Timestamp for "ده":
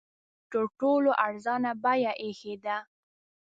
2.65-2.77